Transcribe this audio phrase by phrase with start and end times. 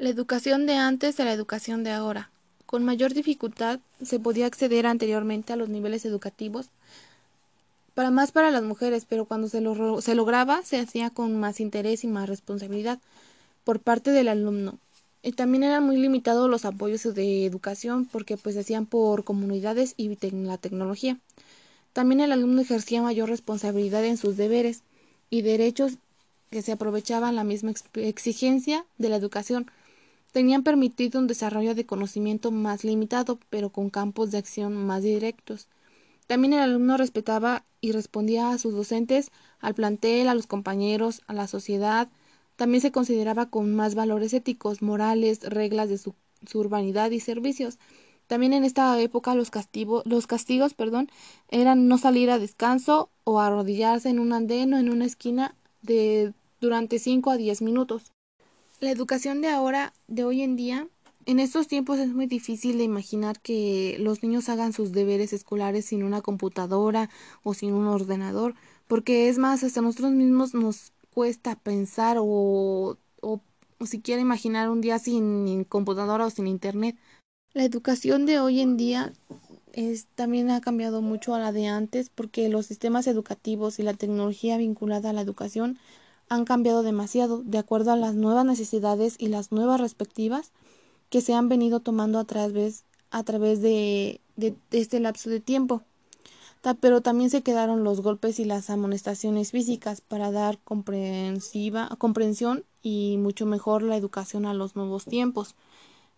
[0.00, 2.30] La educación de antes a la educación de ahora.
[2.64, 6.68] Con mayor dificultad se podía acceder anteriormente a los niveles educativos
[7.92, 11.60] para más para las mujeres, pero cuando se, lo, se lograba se hacía con más
[11.60, 12.98] interés y más responsabilidad
[13.62, 14.78] por parte del alumno.
[15.22, 19.92] Y también eran muy limitados los apoyos de educación porque pues se hacían por comunidades
[19.98, 21.18] y la tecnología.
[21.92, 24.80] También el alumno ejercía mayor responsabilidad en sus deberes
[25.28, 25.98] y derechos
[26.50, 29.70] que se aprovechaban la misma exigencia de la educación
[30.32, 35.68] tenían permitido un desarrollo de conocimiento más limitado, pero con campos de acción más directos.
[36.26, 41.32] También el alumno respetaba y respondía a sus docentes, al plantel, a los compañeros, a
[41.34, 42.08] la sociedad.
[42.56, 46.14] También se consideraba con más valores éticos, morales, reglas de su,
[46.54, 47.78] urbanidad y servicios.
[48.28, 49.50] También en esta época los,
[50.04, 51.10] los castigos perdón,
[51.48, 56.32] eran no salir a descanso o arrodillarse en un andén o en una esquina de
[56.60, 58.12] durante 5 a 10 minutos.
[58.80, 60.88] La educación de ahora, de hoy en día,
[61.26, 65.84] en estos tiempos es muy difícil de imaginar que los niños hagan sus deberes escolares
[65.84, 67.10] sin una computadora
[67.42, 68.54] o sin un ordenador,
[68.88, 73.40] porque es más, hasta nosotros mismos nos cuesta pensar o, o,
[73.78, 76.96] o siquiera imaginar un día sin computadora o sin internet.
[77.52, 79.12] La educación de hoy en día
[79.74, 83.92] es, también ha cambiado mucho a la de antes porque los sistemas educativos y la
[83.92, 85.78] tecnología vinculada a la educación
[86.30, 90.52] han cambiado demasiado de acuerdo a las nuevas necesidades y las nuevas respectivas
[91.10, 94.20] que se han venido tomando a través, a través de,
[94.70, 95.82] este lapso de tiempo.
[96.80, 103.16] pero también se quedaron los golpes y las amonestaciones físicas para dar comprensiva, comprensión y
[103.18, 105.56] mucho mejor la educación a los nuevos tiempos.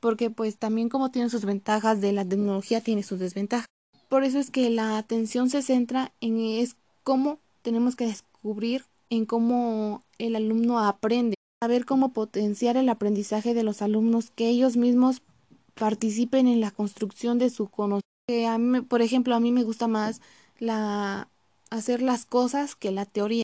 [0.00, 3.66] Porque pues también como tiene sus ventajas de la tecnología tiene sus desventajas.
[4.08, 9.26] Por eso es que la atención se centra en es cómo tenemos que descubrir en
[9.26, 15.22] cómo el alumno aprende, saber cómo potenciar el aprendizaje de los alumnos, que ellos mismos
[15.74, 18.02] participen en la construcción de su conocimiento.
[18.88, 20.20] por ejemplo, a mí me gusta más
[20.58, 21.28] la
[21.70, 23.36] hacer las cosas que la teoría.